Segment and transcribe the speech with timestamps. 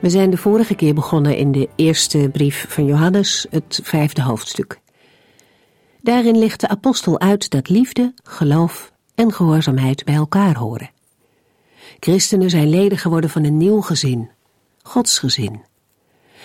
[0.00, 4.80] We zijn de vorige keer begonnen in de eerste brief van Johannes, het vijfde hoofdstuk.
[6.02, 10.90] Daarin legt de apostel uit dat liefde, geloof en gehoorzaamheid bij elkaar horen.
[11.98, 14.30] Christenen zijn leden geworden van een nieuw gezin,
[14.82, 15.62] Gods gezin.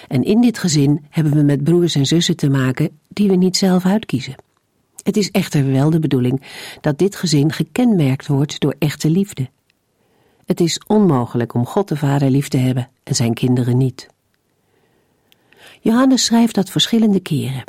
[0.07, 3.57] En in dit gezin hebben we met broers en zussen te maken die we niet
[3.57, 4.35] zelf uitkiezen.
[5.03, 6.41] Het is echter wel de bedoeling
[6.81, 9.49] dat dit gezin gekenmerkt wordt door echte liefde.
[10.45, 14.07] Het is onmogelijk om God de Vader lief te hebben en zijn kinderen niet.
[15.81, 17.63] Johannes schrijft dat verschillende keren.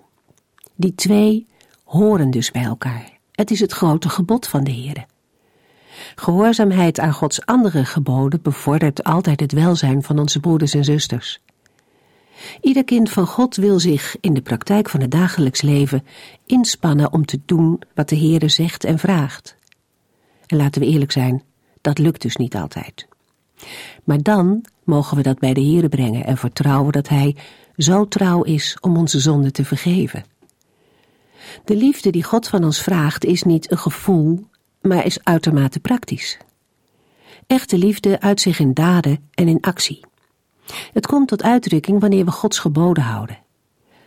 [0.74, 1.46] Die twee
[1.84, 3.18] horen dus bij elkaar.
[3.32, 5.06] Het is het grote gebod van de Heer.
[6.14, 11.40] Gehoorzaamheid aan Gods andere geboden bevordert altijd het welzijn van onze broeders en zusters.
[12.60, 16.06] Ieder kind van God wil zich in de praktijk van het dagelijks leven
[16.46, 19.56] inspannen om te doen wat de Heere zegt en vraagt.
[20.46, 21.42] En laten we eerlijk zijn,
[21.86, 23.06] dat lukt dus niet altijd.
[24.04, 27.36] Maar dan mogen we dat bij de Heere brengen en vertrouwen dat Hij
[27.76, 30.24] zo trouw is om onze zonden te vergeven.
[31.64, 34.44] De liefde die God van ons vraagt is niet een gevoel,
[34.80, 36.38] maar is uitermate praktisch.
[37.46, 40.00] Echte liefde uit zich in daden en in actie.
[40.92, 43.38] Het komt tot uitdrukking wanneer we Gods geboden houden.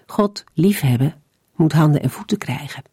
[0.06, 1.22] God liefhebben
[1.56, 2.84] moet handen en voeten krijgen.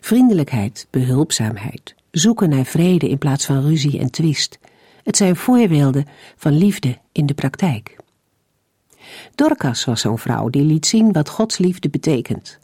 [0.00, 4.58] Vriendelijkheid, behulpzaamheid, zoeken naar vrede in plaats van ruzie en twist.
[5.02, 7.96] Het zijn voorbeelden van liefde in de praktijk.
[9.34, 12.58] Dorcas was zo'n vrouw die liet zien wat Gods liefde betekent.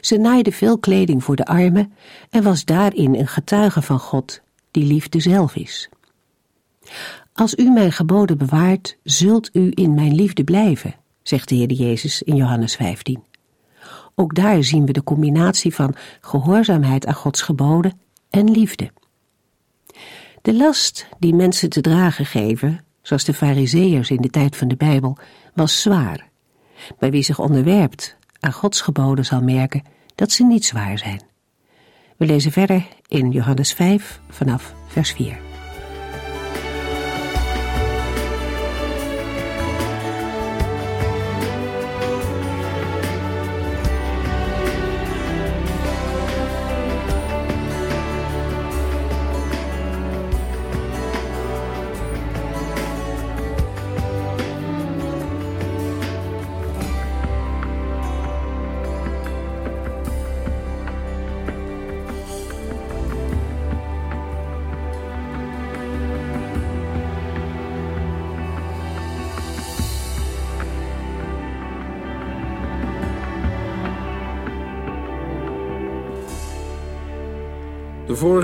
[0.00, 1.92] Ze naaide veel kleding voor de armen
[2.30, 4.40] en was daarin een getuige van God,
[4.70, 5.88] die liefde zelf is.
[7.32, 12.22] Als u mijn geboden bewaart, zult u in mijn liefde blijven, zegt de Heer Jezus
[12.22, 13.22] in Johannes 15.
[14.14, 18.90] Ook daar zien we de combinatie van gehoorzaamheid aan Gods geboden en liefde.
[20.42, 24.76] De last die mensen te dragen geven, zoals de Fariseërs in de tijd van de
[24.76, 25.18] Bijbel,
[25.54, 26.28] was zwaar.
[26.98, 29.82] Bij wie zich onderwerpt aan Gods geboden zal merken
[30.14, 31.22] dat ze niet zwaar zijn.
[32.16, 35.45] We lezen verder in Johannes 5 vanaf vers 4.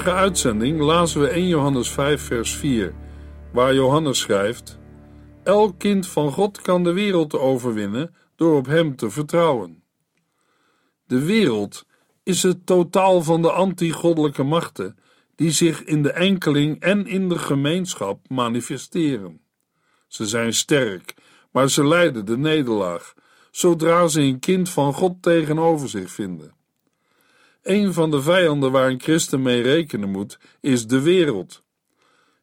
[0.02, 2.94] Vorige uitzending lazen we 1 Johannes 5, vers 4,
[3.52, 4.78] waar Johannes schrijft:
[5.42, 9.82] Elk kind van God kan de wereld overwinnen door op Hem te vertrouwen.
[11.06, 11.86] De wereld
[12.22, 14.98] is het totaal van de anti-goddelijke machten
[15.34, 19.40] die zich in de enkeling en in de gemeenschap manifesteren.
[20.06, 21.14] Ze zijn sterk,
[21.50, 23.14] maar ze lijden de nederlaag
[23.50, 26.61] zodra ze een kind van God tegenover zich vinden.
[27.62, 31.62] Een van de vijanden waar een christen mee rekenen moet, is de wereld.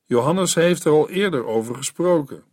[0.06, 2.44] Johannes heeft er al eerder over gesproken.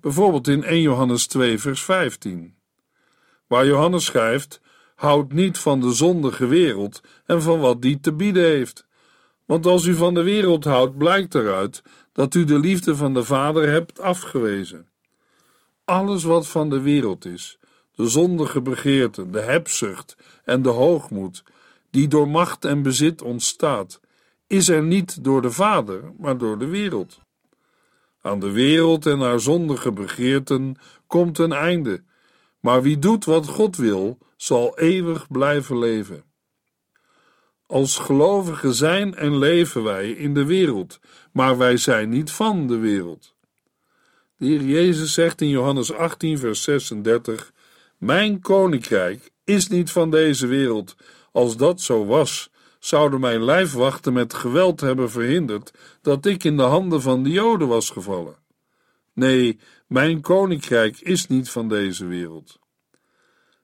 [0.00, 2.54] Bijvoorbeeld in 1 Johannes 2, vers 15.
[3.46, 4.60] Waar Johannes schrijft:
[4.94, 8.86] Houd niet van de zondige wereld en van wat die te bieden heeft.
[9.44, 11.82] Want als u van de wereld houdt, blijkt eruit
[12.12, 14.88] dat u de liefde van de Vader hebt afgewezen.
[15.84, 17.58] Alles wat van de wereld is,
[17.94, 21.42] de zondige begeerte, de hebzucht en de hoogmoed,
[21.92, 24.00] die door macht en bezit ontstaat,
[24.46, 27.20] is er niet door de Vader, maar door de wereld.
[28.20, 32.02] Aan de wereld en haar zondige begeerten komt een einde,
[32.60, 36.24] maar wie doet wat God wil, zal eeuwig blijven leven.
[37.66, 41.00] Als gelovigen zijn en leven wij in de wereld,
[41.32, 43.34] maar wij zijn niet van de wereld.
[44.36, 47.52] De Heer Jezus zegt in Johannes 18, vers 36:
[47.98, 50.96] Mijn koninkrijk is niet van deze wereld.
[51.32, 56.62] Als dat zo was, zouden mijn lijfwachten met geweld hebben verhinderd dat ik in de
[56.62, 58.36] handen van de Joden was gevallen.
[59.12, 62.58] Nee, mijn koninkrijk is niet van deze wereld.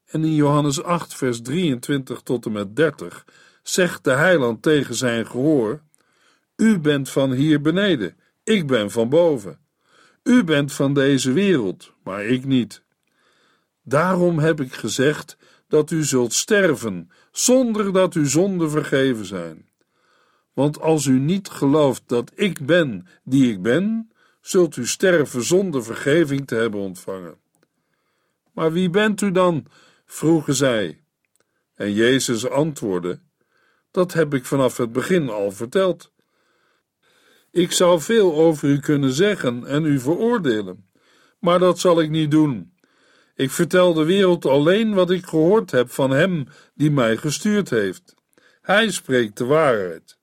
[0.05, 3.25] En in Johannes 8, vers 23 tot en met 30
[3.63, 5.83] zegt de heiland tegen zijn gehoor:
[6.57, 9.59] U bent van hier beneden, ik ben van boven.
[10.23, 12.83] U bent van deze wereld, maar ik niet.
[13.83, 15.37] Daarom heb ik gezegd
[15.69, 19.69] dat u zult sterven, zonder dat uw zonden vergeven zijn.
[20.53, 25.85] Want als u niet gelooft dat ik ben die ik ben, zult u sterven zonder
[25.85, 27.37] vergeving te hebben ontvangen.
[28.53, 29.67] Maar wie bent u dan?
[30.07, 31.03] vroegen zij.
[31.75, 33.21] En Jezus antwoordde:
[33.91, 36.13] Dat heb ik vanaf het begin al verteld.
[37.51, 40.89] Ik zou veel over u kunnen zeggen en u veroordelen,
[41.39, 42.73] maar dat zal ik niet doen.
[43.39, 48.15] Ik vertel de wereld alleen wat ik gehoord heb van Hem die mij gestuurd heeft.
[48.61, 50.19] Hij spreekt de waarheid.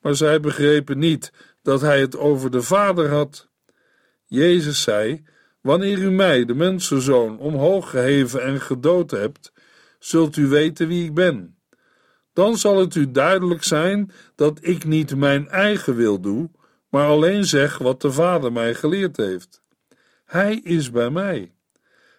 [0.00, 1.32] Maar zij begrepen niet
[1.62, 3.48] dat hij het over de Vader had.
[4.26, 5.24] Jezus zei:
[5.60, 9.52] Wanneer u mij, de mensenzoon, omhoog geheven en gedood hebt,
[9.98, 11.58] zult u weten wie ik ben.
[12.32, 16.50] Dan zal het u duidelijk zijn dat ik niet mijn eigen wil doe,
[16.88, 19.62] maar alleen zeg wat de Vader mij geleerd heeft.
[20.24, 21.52] Hij is bij mij.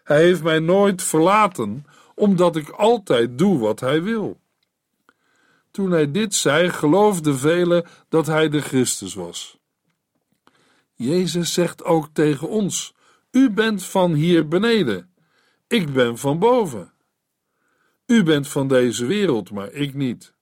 [0.04, 1.86] Hij heeft mij nooit verlaten,
[2.16, 4.42] omdat ik altijd doe wat hij wil.
[5.72, 9.58] Toen hij dit zei, geloofden velen dat hij de Christus was.
[10.94, 12.94] Jezus zegt ook tegen ons:
[13.32, 15.14] U bent van hier beneden,
[15.68, 16.94] ik ben van boven.
[18.06, 20.34] U bent van deze wereld, maar ik niet.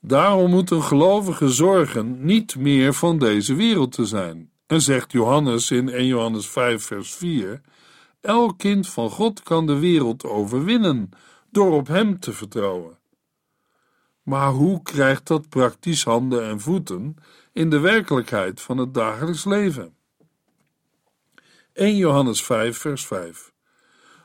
[0.00, 4.50] Daarom moet een gelovige zorgen niet meer van deze wereld te zijn.
[4.66, 7.60] En zegt Johannes in 1 Johannes 5, vers 4:
[8.20, 11.10] Elk kind van God kan de wereld overwinnen
[11.50, 12.98] door op Hem te vertrouwen.
[14.22, 17.16] Maar hoe krijgt dat praktisch handen en voeten
[17.52, 19.96] in de werkelijkheid van het dagelijks leven?
[21.72, 23.52] 1 Johannes 5, vers 5.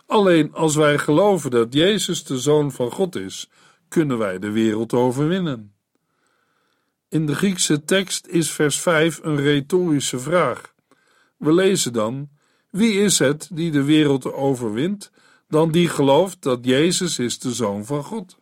[0.05, 3.49] Alleen als wij geloven dat Jezus de Zoon van God is,
[3.87, 5.75] kunnen wij de wereld overwinnen.
[7.09, 10.73] In de Griekse tekst is vers 5 een retorische vraag.
[11.37, 12.29] We lezen dan:
[12.73, 15.11] Wie is het die de wereld overwint,
[15.47, 18.37] dan die gelooft dat Jezus is de Zoon van God?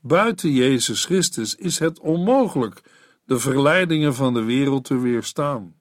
[0.00, 2.82] Buiten Jezus Christus is het onmogelijk
[3.24, 5.74] de verleidingen van de wereld te weerstaan.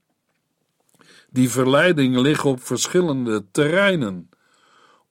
[1.29, 4.29] Die verleidingen liggen op verschillende terreinen: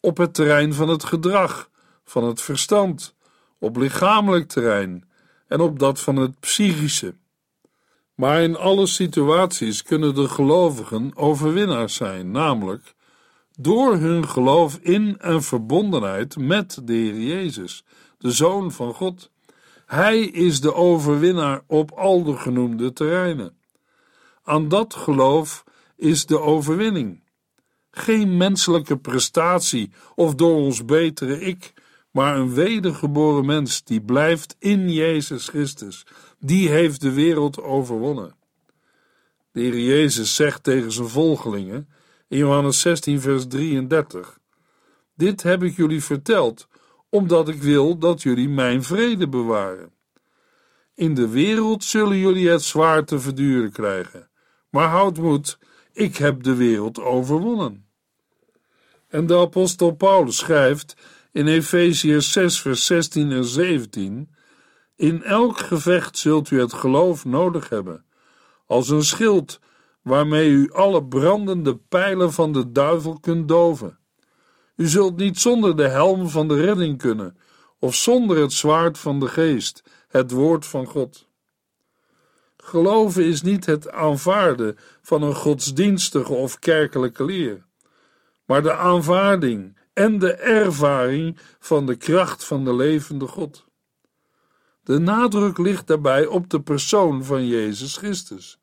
[0.00, 1.70] op het terrein van het gedrag,
[2.04, 3.14] van het verstand,
[3.58, 5.08] op lichamelijk terrein
[5.46, 7.14] en op dat van het psychische.
[8.18, 12.94] Maar in alle situaties kunnen de gelovigen overwinnaars zijn, namelijk
[13.58, 17.84] door hun geloof in en verbondenheid met de Heer Jezus,
[18.18, 19.30] de Zoon van God.
[19.86, 23.56] Hij is de overwinnaar op al de genoemde terreinen.
[24.42, 25.64] Aan dat geloof
[25.96, 27.22] is de overwinning.
[27.90, 31.72] Geen menselijke prestatie of door ons betere ik,
[32.10, 36.06] maar een wedergeboren mens die blijft in Jezus Christus.
[36.40, 38.34] Die heeft de wereld overwonnen.
[39.52, 41.88] De Heer Jezus zegt tegen zijn volgelingen
[42.28, 44.38] in Johannes 16, vers 33:
[45.14, 46.68] Dit heb ik jullie verteld,
[47.08, 49.92] omdat ik wil dat jullie mijn vrede bewaren.
[50.94, 54.28] In de wereld zullen jullie het zwaar te verduren krijgen,
[54.70, 55.58] maar houd moed,
[55.92, 57.86] ik heb de wereld overwonnen.
[59.08, 60.96] En de apostel Paulus schrijft
[61.32, 64.28] in Efeziërs 6, vers 16 en 17:
[64.98, 68.04] In elk gevecht zult u het geloof nodig hebben,
[68.66, 69.60] als een schild
[70.02, 73.98] waarmee u alle brandende pijlen van de duivel kunt doven.
[74.76, 77.36] U zult niet zonder de helm van de redding kunnen,
[77.78, 81.28] of zonder het zwaard van de geest, het woord van God.
[82.56, 87.66] Geloven is niet het aanvaarden van een godsdienstige of kerkelijke leer,
[88.44, 93.67] maar de aanvaarding en de ervaring van de kracht van de levende God.
[94.88, 98.58] De nadruk ligt daarbij op de persoon van Jezus Christus.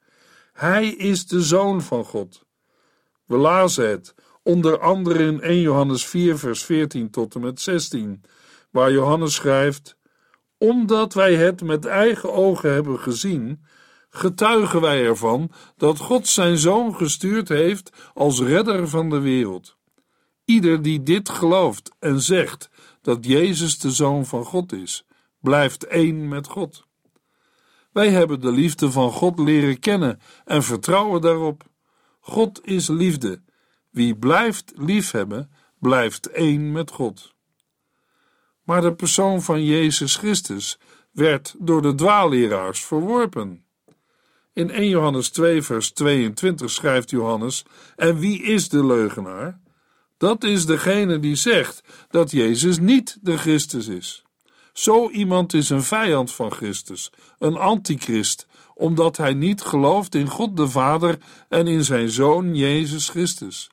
[0.53, 2.45] Hij is de Zoon van God.
[3.25, 8.21] We lazen het onder andere in 1 Johannes 4, vers 14 tot en met 16,
[8.71, 9.97] waar Johannes schrijft:
[10.57, 13.65] Omdat wij het met eigen ogen hebben gezien,
[14.09, 19.77] getuigen wij ervan dat God zijn Zoon gestuurd heeft als redder van de wereld.
[20.45, 22.69] Ieder die dit gelooft en zegt
[23.01, 25.04] dat Jezus de Zoon van God is,
[25.45, 26.85] blijft één met God.
[27.91, 31.63] Wij hebben de liefde van God leren kennen en vertrouwen daarop.
[32.19, 33.41] God is liefde.
[33.89, 37.33] Wie blijft liefhebben, blijft één met God.
[38.63, 40.79] Maar de persoon van Jezus Christus
[41.11, 43.65] werd door de dwaalleraars verworpen.
[44.53, 49.59] In 1 Johannes 2, vers 22 schrijft Johannes: En wie is de leugenaar?
[50.17, 54.24] Dat is degene die zegt dat Jezus niet de Christus is.
[54.75, 60.57] Zo iemand is een vijand van Christus, een antichrist, omdat hij niet gelooft in God
[60.57, 61.17] de Vader
[61.49, 63.69] en in zijn Zoon Jezus Christus.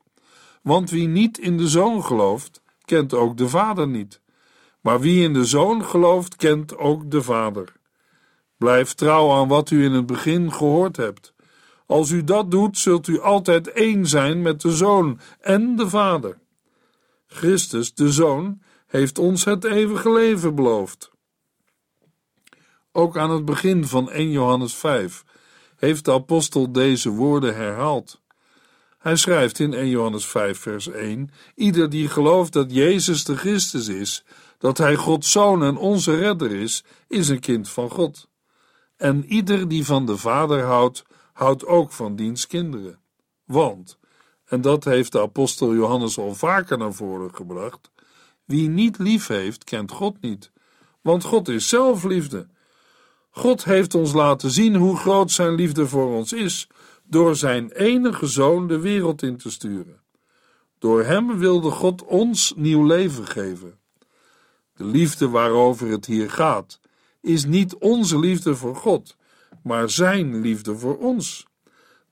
[0.63, 4.21] Want wie niet in de Zoon gelooft, kent ook de Vader niet.
[4.81, 7.73] Maar wie in de Zoon gelooft, kent ook de Vader.
[8.57, 11.35] Blijf trouw aan wat u in het begin gehoord hebt.
[11.87, 16.39] Als u dat doet, zult u altijd één zijn met de Zoon en de Vader.
[17.27, 18.61] Christus, de Zoon,
[18.93, 21.11] heeft ons het eeuwige leven beloofd.
[22.93, 25.25] Ook aan het begin van 1 Johannes 5
[25.77, 28.21] heeft de apostel deze woorden herhaald.
[28.99, 33.89] Hij schrijft in 1 Johannes 5, vers 1: Ieder die gelooft dat Jezus de Christus
[33.89, 34.25] is,
[34.59, 38.29] dat Hij Gods Zoon en onze Redder is, is een kind van God.
[38.97, 43.01] En ieder die van de Vader houdt, houdt ook van diens kinderen.
[43.45, 43.99] Want,
[44.45, 47.92] en dat heeft de apostel Johannes al vaker naar voren gebracht,
[48.53, 50.51] wie niet lief heeft, kent God niet,
[51.01, 52.47] want God is zelf liefde.
[53.31, 56.69] God heeft ons laten zien hoe groot zijn liefde voor ons is,
[57.05, 60.01] door zijn enige zoon de wereld in te sturen.
[60.79, 63.79] Door hem wilde God ons nieuw leven geven.
[64.75, 66.81] De liefde waarover het hier gaat,
[67.21, 69.17] is niet onze liefde voor God,
[69.63, 71.47] maar zijn liefde voor ons.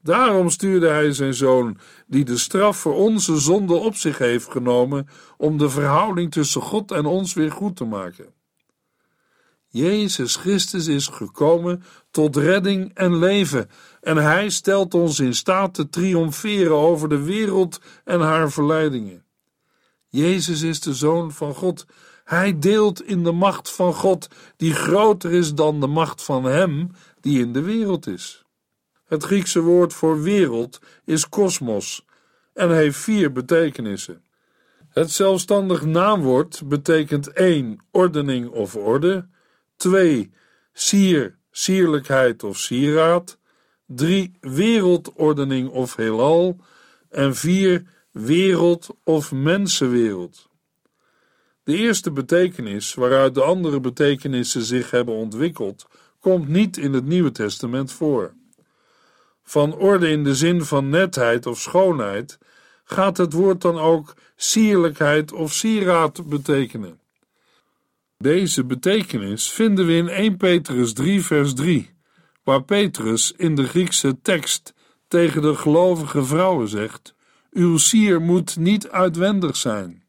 [0.02, 5.08] Daarom stuurde hij zijn zoon, die de straf voor onze zonde op zich heeft genomen,
[5.36, 8.32] om de verhouding tussen God en ons weer goed te maken.
[9.68, 15.88] Jezus Christus is gekomen tot redding en leven, en hij stelt ons in staat te
[15.88, 19.24] triomferen over de wereld en haar verleidingen.
[20.08, 21.86] Jezus is de Zoon van God.
[22.24, 26.90] Hij deelt in de macht van God, die groter is dan de macht van Hem
[27.20, 28.44] die in de wereld is.
[29.10, 32.06] Het Griekse woord voor wereld is kosmos
[32.54, 34.22] en heeft vier betekenissen.
[34.88, 39.28] Het zelfstandig naamwoord betekent één ordening of orde,
[39.76, 40.30] twee
[40.72, 43.38] sier, sierlijkheid of sieraad,
[43.86, 46.56] drie wereldordening of heelal
[47.08, 50.48] en vier wereld of mensenwereld.
[51.62, 55.86] De eerste betekenis, waaruit de andere betekenissen zich hebben ontwikkeld,
[56.20, 58.38] komt niet in het Nieuwe Testament voor.
[59.50, 62.38] Van orde in de zin van netheid of schoonheid
[62.84, 67.00] gaat het woord dan ook sierlijkheid of sieraad betekenen.
[68.18, 71.90] Deze betekenis vinden we in 1 Petrus 3, vers 3,
[72.44, 74.74] waar Petrus in de Griekse tekst
[75.08, 77.14] tegen de gelovige vrouwen zegt:
[77.50, 80.02] Uw sier moet niet uitwendig zijn.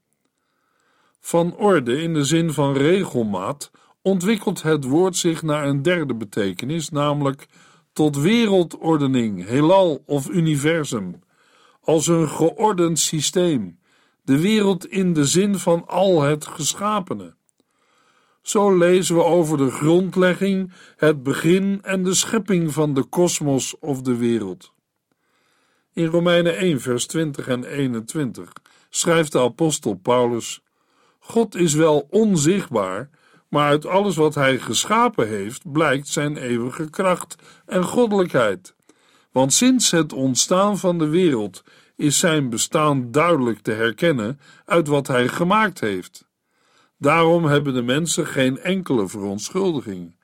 [1.20, 3.72] Van orde in de zin van regelmaat
[4.02, 7.48] ontwikkelt het woord zich naar een derde betekenis, namelijk
[7.94, 11.20] tot wereldordening, heelal of universum,
[11.82, 13.80] als een geordend systeem,
[14.24, 17.34] de wereld in de zin van al het geschapene.
[18.42, 24.02] Zo lezen we over de grondlegging, het begin en de schepping van de kosmos of
[24.02, 24.74] de wereld.
[25.94, 28.54] In Romeinen 1, vers 20 en 21
[28.90, 30.62] schrijft de apostel Paulus:
[31.20, 33.10] God is wel onzichtbaar,
[33.52, 38.76] maar uit alles wat hij geschapen heeft blijkt zijn eeuwige kracht en goddelijkheid.
[39.32, 41.64] Want sinds het ontstaan van de wereld
[41.96, 46.28] is zijn bestaan duidelijk te herkennen uit wat hij gemaakt heeft.
[46.98, 50.16] Daarom hebben de mensen geen enkele verontschuldiging.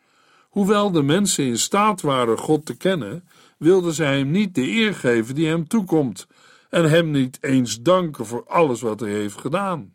[0.50, 4.94] Hoewel de mensen in staat waren God te kennen, wilden zij hem niet de eer
[4.94, 6.28] geven die hem toekomt
[6.70, 9.94] en hem niet eens danken voor alles wat hij heeft gedaan.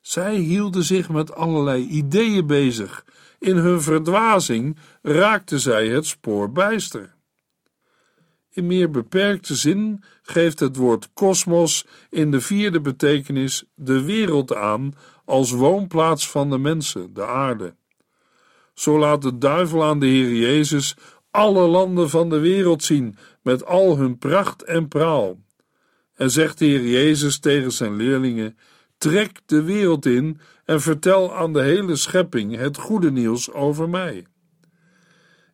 [0.00, 3.04] Zij hielden zich met allerlei ideeën bezig.
[3.38, 7.16] In hun verdwazing raakten zij het spoor bijster.
[8.50, 14.94] In meer beperkte zin geeft het woord kosmos in de vierde betekenis de wereld aan
[15.24, 17.74] als woonplaats van de mensen, de aarde.
[18.74, 20.96] Zo laat de duivel aan de Heer Jezus
[21.30, 25.38] alle landen van de wereld zien met al hun pracht en praal.
[26.14, 28.58] En zegt de Heer Jezus tegen zijn leerlingen:
[28.98, 34.26] Trek de wereld in en vertel aan de hele schepping het goede nieuws over mij.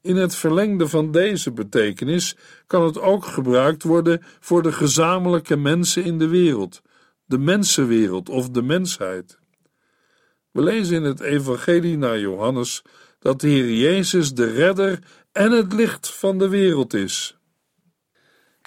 [0.01, 2.37] In het verlengde van deze betekenis
[2.67, 6.83] kan het ook gebruikt worden voor de gezamenlijke mensen in de wereld,
[7.25, 9.39] de mensenwereld of de mensheid.
[10.51, 12.83] We lezen in het Evangelie naar Johannes
[13.19, 14.99] dat de Heer Jezus de redder
[15.33, 17.39] en het licht van de wereld is.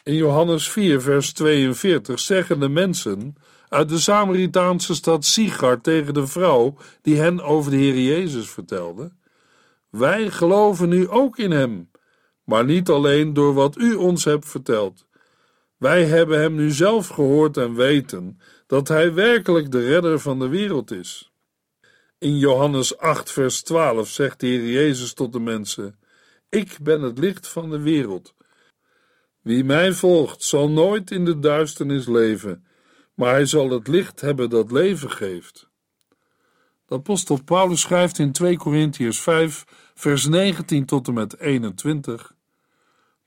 [0.04, 3.36] In Johannes 4, vers 42 zeggen de mensen
[3.70, 9.12] uit de Samaritaanse stad Sigar tegen de vrouw die hen over de Heer Jezus vertelde:
[9.90, 11.92] Wij geloven nu ook in hem.
[12.44, 15.06] maar niet alleen door wat u ons hebt verteld.
[15.78, 20.48] Wij hebben hem nu zelf gehoord en weten dat hij werkelijk de redder van de
[20.48, 21.32] wereld is.
[22.18, 26.00] In Johannes 8, vers 12 zegt de Heer Jezus tot de mensen:
[26.50, 28.34] Ik ben het licht van de wereld.
[29.42, 32.67] Wie mij volgt, zal nooit in de duisternis leven,
[33.18, 35.70] maar hij zal het licht hebben dat leven geeft.
[36.86, 42.36] De apostel Paulus schrijft in 2 Korintiërs 5, vers 19 tot en met 21: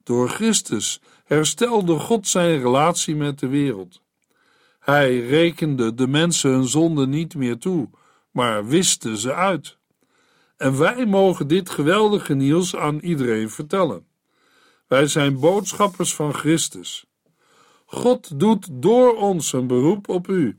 [0.03, 4.03] Door Christus herstelde God zijn relatie met de wereld.
[4.79, 7.89] Hij rekende de mensen hun zonde niet meer toe,
[8.31, 9.79] maar wiste ze uit.
[10.57, 14.07] En wij mogen dit geweldige nieuws aan iedereen vertellen.
[14.87, 17.10] Wij zijn boodschappers van Christus.
[17.93, 20.59] God doet door ons een beroep op u.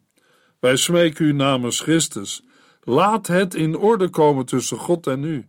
[0.60, 2.44] Wij smeken u namens Christus.
[2.82, 5.48] Laat het in orde komen tussen God en u.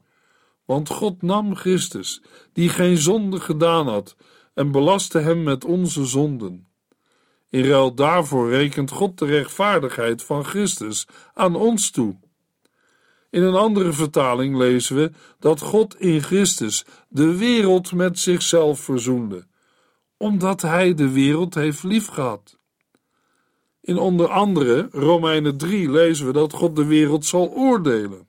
[0.65, 2.23] Want God nam Christus,
[2.53, 4.17] die geen zonde gedaan had,
[4.55, 6.69] en belastte hem met onze zonden.
[7.51, 12.17] In ruil daarvoor rekent God de rechtvaardigheid van Christus aan ons toe.
[13.31, 19.47] In een andere vertaling lezen we dat God in Christus de wereld met zichzelf verzoende,
[20.23, 22.59] omdat Hij de wereld heeft liefgehad.
[23.81, 28.29] In onder andere Romeinen 3 lezen we dat God de wereld zal oordelen.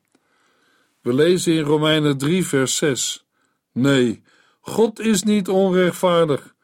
[1.01, 3.25] We lezen in Romeinen 3, vers 6:
[3.71, 4.21] Nee,
[4.59, 6.55] God is niet onrechtvaardig,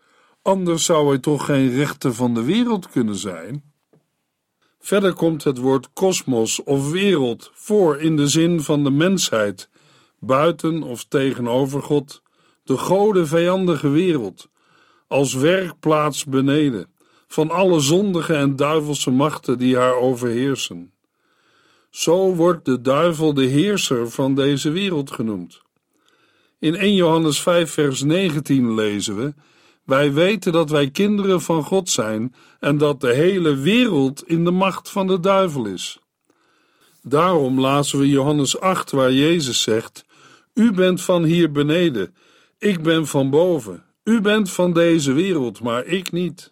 [0.41, 3.74] anders zou hij toch geen rechter van de wereld kunnen zijn.
[4.79, 9.69] Verder komt het woord kosmos of wereld voor in de zin van de mensheid,
[10.19, 12.21] buiten of tegenover God,
[12.63, 14.50] de gode vijandige wereld,
[15.09, 16.87] als werkplaats beneden,
[17.27, 20.91] van alle zondige en duivelse machten die haar overheersen.
[21.89, 25.61] Zo wordt de duivel de heerser van deze wereld genoemd.
[26.59, 29.33] In 1 Johannes 5, vers 19 lezen we:
[29.83, 34.51] Wij weten dat wij kinderen van God zijn en dat de hele wereld in de
[34.51, 36.00] macht van de duivel is.
[37.01, 40.05] Daarom lazen we Johannes 8, waar Jezus zegt:
[40.53, 42.15] U bent van hier beneden,
[42.57, 43.88] ik ben van boven.
[44.03, 46.51] U bent van deze wereld, maar ik niet.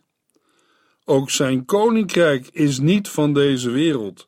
[1.06, 4.28] Ook zijn koninkrijk is niet van deze wereld.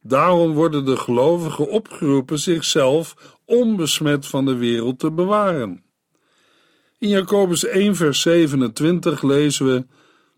[0.00, 5.84] Daarom worden de gelovigen opgeroepen zichzelf onbesmet van de wereld te bewaren.
[6.98, 9.86] In Jacobus 1, vers 27 lezen we: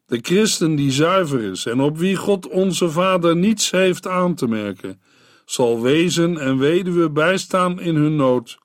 [0.06, 4.46] De christen die zuiver is en op wie God onze Vader niets heeft aan te
[4.46, 5.00] merken,
[5.44, 8.58] zal wezen en weduwe bijstaan in hun nood.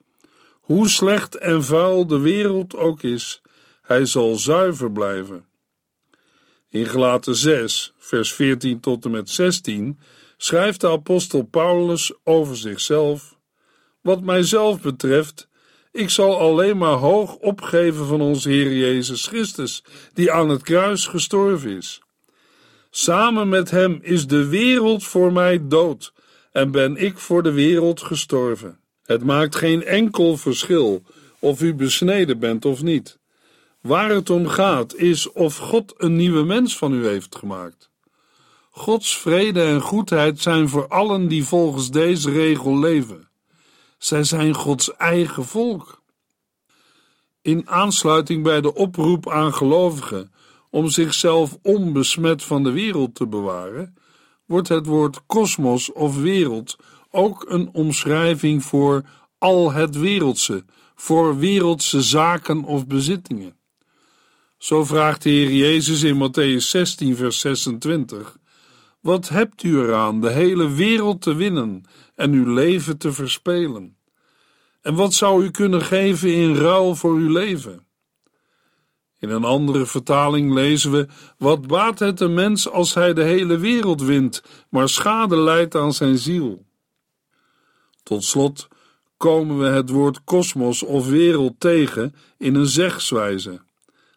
[0.62, 3.41] Hoe slecht en vuil de wereld ook is,
[3.82, 5.45] hij zal zuiver blijven.
[6.69, 10.00] In Gelaten 6, vers 14 tot en met 16
[10.38, 13.38] schrijft de apostel Paulus over zichzelf:
[14.02, 15.47] Wat mijzelf betreft,
[15.91, 21.08] ik zal alleen maar hoog opgeven van onze Heer Jezus Christus, die aan het kruis
[21.08, 22.02] gestorven is.
[22.89, 26.13] Samen met Hem is de wereld voor mij dood
[26.52, 28.81] en ben ik voor de wereld gestorven.
[29.12, 31.04] Het maakt geen enkel verschil
[31.39, 33.19] of u besneden bent of niet.
[33.82, 37.89] Waar het om gaat is of God een nieuwe mens van u heeft gemaakt.
[38.69, 43.30] Gods vrede en goedheid zijn voor allen die volgens deze regel leven.
[43.97, 46.02] Zij zijn Gods eigen volk.
[47.41, 50.32] In aansluiting bij de oproep aan gelovigen
[50.69, 53.95] om zichzelf onbesmet van de wereld te bewaren,
[54.45, 56.78] wordt het woord kosmos of wereld
[57.12, 59.04] ook een omschrijving voor
[59.38, 63.56] al het wereldse, voor wereldse zaken of bezittingen.
[64.58, 68.38] Zo vraagt de Heer Jezus in Matthäus 16, vers 26:
[69.00, 71.84] Wat hebt u eraan de hele wereld te winnen
[72.15, 73.97] en uw leven te verspelen?
[74.82, 77.86] En wat zou u kunnen geven in ruil voor uw leven?
[79.19, 83.58] In een andere vertaling lezen we: Wat baat het een mens als hij de hele
[83.58, 86.65] wereld wint, maar schade leidt aan zijn ziel?
[88.04, 88.68] Tot slot
[89.18, 93.62] komen we het woord kosmos of wereld tegen in een zegswijze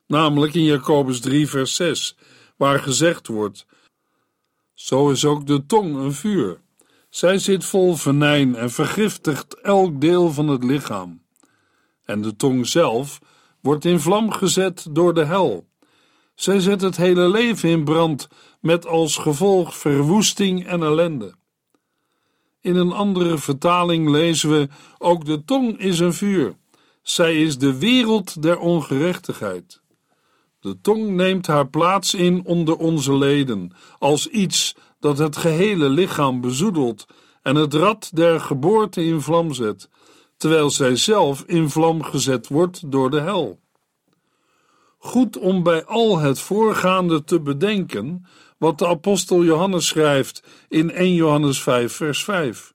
[0.07, 2.17] namelijk in Jacobus 3, vers 6,
[2.57, 3.67] waar gezegd wordt:
[4.75, 6.61] Zo is ook de tong een vuur.
[7.09, 11.23] Zij zit vol venijn en vergiftigt elk deel van het lichaam.
[12.05, 13.19] En de tong zelf
[13.61, 15.67] wordt in vlam gezet door de hel.
[16.35, 18.29] Zij zet het hele leven in brand,
[18.61, 21.35] met als gevolg verwoesting en ellende.
[22.65, 26.57] In een andere vertaling lezen we: Ook de tong is een vuur.
[27.03, 29.81] Zij is de wereld der ongerechtigheid.
[30.61, 36.41] De tong neemt haar plaats in onder onze leden, als iets dat het gehele lichaam
[36.41, 37.07] bezoedelt
[37.43, 39.89] en het rad der geboorte in vlam zet.
[40.37, 43.61] terwijl zij zelf in vlam gezet wordt door de hel.
[44.99, 48.27] Goed om bij al het voorgaande te bedenken
[48.65, 52.75] wat de apostel Johannes schrijft in 1 Johannes 5, vers 5.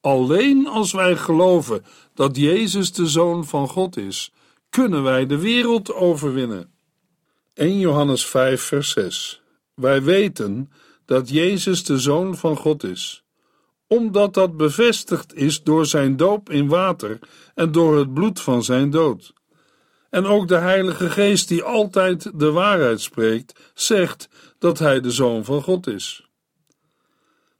[0.00, 4.32] Alleen als wij geloven dat Jezus de Zoon van God is,
[4.70, 6.70] kunnen wij de wereld overwinnen.
[7.54, 9.42] 1 Johannes 5, vers 6.
[9.74, 10.70] Wij weten
[11.04, 13.22] dat Jezus de Zoon van God is,
[13.86, 17.18] omdat dat bevestigd is door zijn doop in water
[17.54, 19.32] en door het bloed van zijn dood.
[20.10, 24.28] En ook de Heilige Geest, die altijd de waarheid spreekt, zegt
[24.58, 26.28] dat hij de Zoon van God is.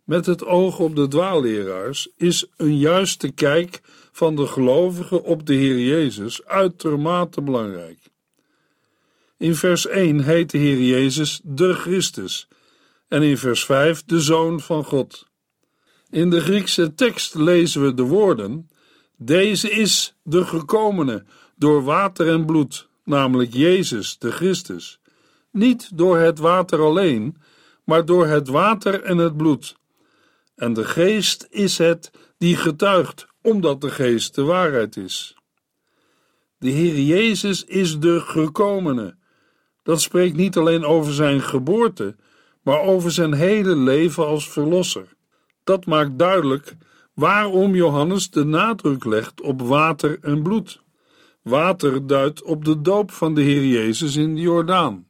[0.05, 3.81] Met het oog op de dwaalleraars is een juiste kijk
[4.13, 7.99] van de gelovigen op de Heer Jezus uitermate belangrijk.
[9.37, 12.49] In vers 1 heet de Heer Jezus de Christus
[13.09, 15.27] en in vers 5 de Zoon van God.
[16.11, 18.71] In de Griekse tekst lezen we de woorden:
[19.17, 21.25] Deze is de gekomene
[21.57, 25.01] door water en bloed, namelijk Jezus de Christus.
[25.51, 27.37] Niet door het water alleen,
[27.85, 29.77] maar door het water en het bloed.
[30.55, 35.37] En de geest is het die getuigt, omdat de geest de waarheid is.
[36.59, 39.17] De Heer Jezus is de gekomene.
[39.83, 42.17] Dat spreekt niet alleen over zijn geboorte,
[42.63, 45.17] maar over zijn hele leven als verlosser.
[45.65, 46.77] Dat maakt duidelijk
[47.15, 50.83] waarom Johannes de nadruk legt op water en bloed.
[51.43, 55.08] Water duidt op de doop van de Heer Jezus in de Jordaan.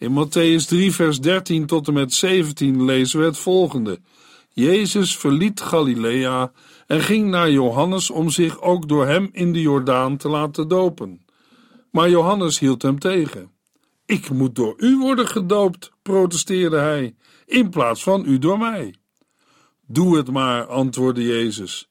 [0.00, 4.00] In Matthäus 3, vers 13 tot en met 17 lezen we het volgende.
[4.52, 6.52] Jezus verliet Galilea
[6.86, 11.26] en ging naar Johannes om zich ook door hem in de Jordaan te laten dopen.
[11.90, 13.50] Maar Johannes hield hem tegen.
[14.06, 17.14] Ik moet door u worden gedoopt, protesteerde hij,
[17.46, 18.94] in plaats van u door mij.
[19.86, 21.88] Doe het maar, antwoordde Jezus,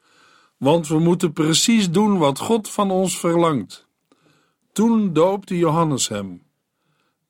[0.58, 3.88] want we moeten precies doen wat God van ons verlangt.
[4.72, 6.48] Toen doopte Johannes hem.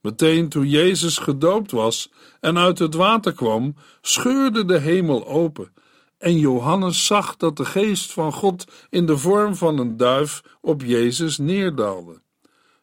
[0.02, 5.72] Meteen toen Jezus gedoopt was en uit het water kwam, scheurde de hemel open
[6.20, 10.82] en Johannes zag dat de geest van God in de vorm van een duif op
[10.82, 12.22] Jezus neerdaalde.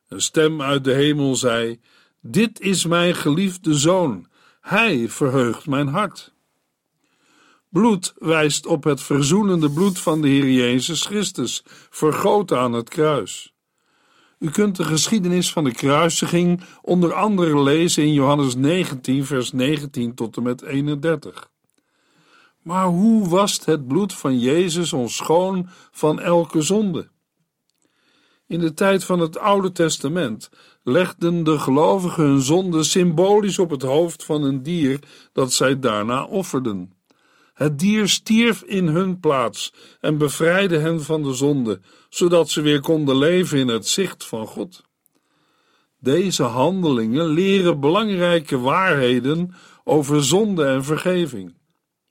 [0.08, 1.80] Een stem uit de hemel zei:
[2.20, 4.26] Dit is mijn geliefde zoon,
[4.60, 6.34] hij verheugt mijn hart.
[7.68, 13.54] Bloed wijst op het verzoenende bloed van de Heer Jezus Christus, vergoten aan het kruis.
[14.38, 20.14] U kunt de geschiedenis van de kruisiging onder andere lezen in Johannes 19, vers 19
[20.14, 21.50] tot en met 31.
[22.62, 27.08] Maar hoe wast het bloed van Jezus ons schoon van elke zonde?
[28.46, 30.50] In de tijd van het Oude Testament
[30.82, 35.00] legden de gelovigen hun zonde symbolisch op het hoofd van een dier
[35.32, 36.92] dat zij daarna offerden.
[37.54, 41.80] Het dier stierf in hun plaats en bevrijdde hen van de zonde,
[42.16, 44.82] zodat ze weer konden leven in het zicht van God.
[45.98, 51.54] Deze handelingen leren belangrijke waarheden over zonde en vergeving.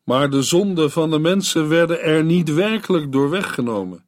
[0.03, 4.05] Maar de zonden van de mensen werden er niet werkelijk door weggenomen.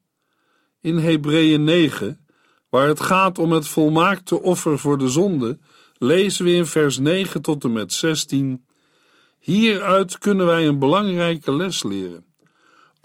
[0.82, 2.26] In Hebreeën 9,
[2.70, 5.58] waar het gaat om het volmaakte offer voor de zonde,
[5.98, 8.66] lezen we in vers 9 tot en met 16
[9.40, 12.27] Hieruit kunnen wij een belangrijke les leren.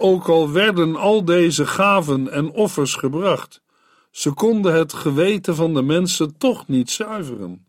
[0.04, 3.62] Ook al werden al deze gaven en offers gebracht,
[4.10, 7.66] ze konden het geweten van de mensen toch niet zuiveren.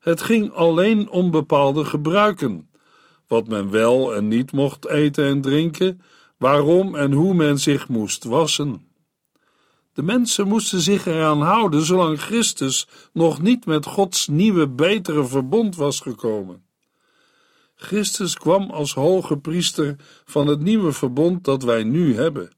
[0.00, 2.70] Het ging alleen om bepaalde gebruiken,
[3.26, 6.02] wat men wel en niet mocht eten en drinken,
[6.38, 8.86] waarom en hoe men zich moest wassen.
[9.92, 15.76] De mensen moesten zich eraan houden zolang Christus nog niet met Gods nieuwe, betere verbond
[15.76, 16.64] was gekomen.
[17.82, 22.50] Christus kwam als hoge priester van het nieuwe verbond dat wij nu hebben.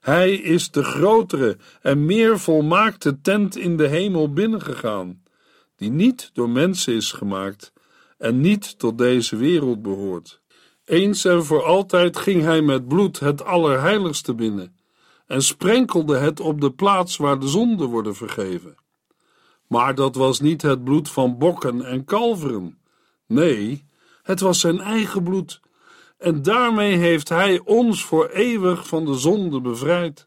[0.00, 5.22] Hij is de grotere en meer volmaakte tent in de hemel binnengegaan,
[5.76, 7.72] die niet door mensen is gemaakt
[8.18, 10.40] en niet tot deze wereld behoort.
[10.84, 14.76] Eens en voor altijd ging hij met bloed het Allerheiligste binnen
[15.26, 18.74] en sprenkelde het op de plaats waar de zonden worden vergeven.
[19.66, 22.78] Maar dat was niet het bloed van bokken en kalveren.
[23.26, 23.84] Nee,
[24.28, 25.60] het was zijn eigen bloed.
[26.18, 30.24] En daarmee heeft hij ons voor eeuwig van de zonde bevrijd.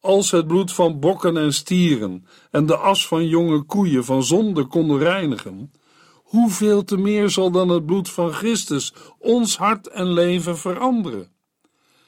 [0.00, 4.64] Als het bloed van bokken en stieren en de as van jonge koeien van zonde
[4.64, 5.72] konden reinigen,
[6.12, 11.32] hoeveel te meer zal dan het bloed van Christus ons hart en leven veranderen?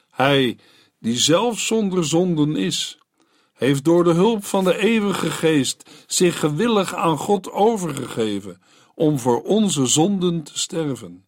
[0.09, 0.57] Hij,
[0.99, 2.99] die zelf zonder zonden is,
[3.53, 8.61] heeft door de hulp van de eeuwige geest zich gewillig aan God overgegeven
[8.99, 11.25] om voor onze zonden te sterven.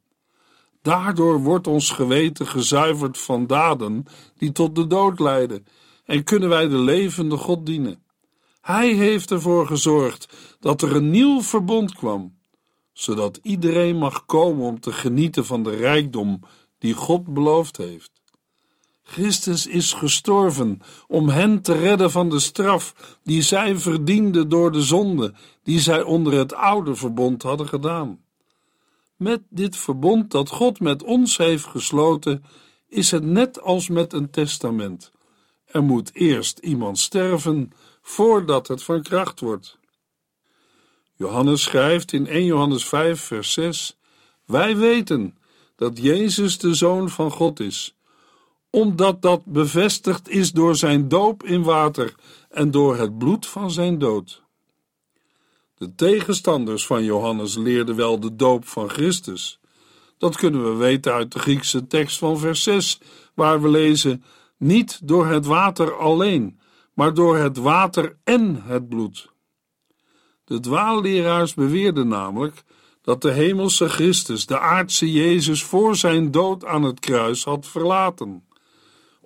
[0.82, 4.06] Daardoor wordt ons geweten gezuiverd van daden
[4.38, 5.66] die tot de dood leiden
[6.06, 8.04] en kunnen wij de levende God dienen.
[8.62, 12.38] Hij heeft ervoor gezorgd dat er een nieuw verbond kwam,
[12.94, 16.40] zodat iedereen mag komen om te genieten van de rijkdom
[16.78, 18.21] die God beloofd heeft.
[19.04, 24.82] Christus is gestorven om hen te redden van de straf die zij verdienden door de
[24.82, 25.34] zonde
[25.64, 28.20] die zij onder het oude verbond hadden gedaan.
[29.16, 32.44] Met dit verbond dat God met ons heeft gesloten,
[32.88, 35.12] is het net als met een testament.
[35.66, 39.80] Er moet eerst iemand sterven voordat het van kracht wordt.
[41.16, 43.98] Johannes schrijft in 1 Johannes 5, vers 6:
[44.46, 45.38] Wij weten
[45.76, 47.96] dat Jezus de Zoon van God is
[48.72, 52.16] omdat dat bevestigd is door zijn doop in water
[52.50, 54.42] en door het bloed van zijn dood.
[55.76, 59.60] De tegenstanders van Johannes leerden wel de doop van Christus.
[60.18, 63.00] Dat kunnen we weten uit de Griekse tekst van vers 6,
[63.34, 64.24] waar we lezen:
[64.58, 66.60] Niet door het water alleen,
[66.94, 69.30] maar door het water en het bloed.
[70.44, 72.64] De dwaalleraars beweerden namelijk
[73.02, 78.44] dat de hemelse Christus de aardse Jezus voor zijn dood aan het kruis had verlaten.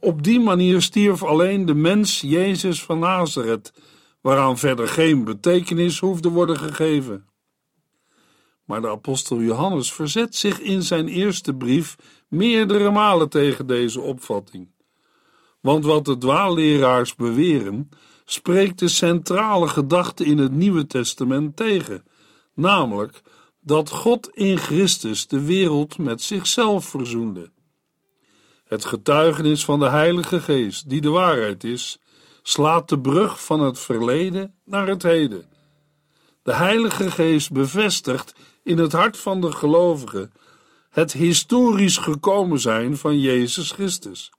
[0.05, 3.73] Op die manier stierf alleen de mens Jezus van Nazareth,
[4.21, 7.25] waaraan verder geen betekenis hoefde worden gegeven.
[8.65, 11.95] Maar de apostel Johannes verzet zich in zijn eerste brief
[12.27, 14.71] meerdere malen tegen deze opvatting.
[15.61, 17.89] Want wat de dwaalleraars beweren,
[18.25, 22.03] spreekt de centrale gedachte in het Nieuwe Testament tegen,
[22.53, 23.21] namelijk
[23.61, 27.53] dat God in Christus de wereld met zichzelf verzoende.
[28.67, 31.99] Het getuigenis van de Heilige Geest, die de waarheid is,
[32.41, 35.45] slaat de brug van het verleden naar het heden.
[36.43, 40.31] De Heilige Geest bevestigt in het hart van de gelovigen
[40.89, 44.31] het historisch gekomen zijn van Jezus Christus.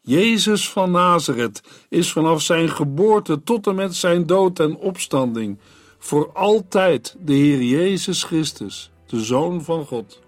[0.00, 5.58] Jezus van Nazareth is vanaf zijn geboorte tot en met zijn dood en opstanding
[5.98, 10.20] voor altijd de Heer Jezus Christus, de Zoon van God.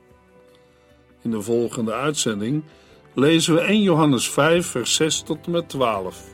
[1.23, 2.63] In de volgende uitzending
[3.15, 6.34] lezen we 1 Johannes 5, vers 6 tot en met 12.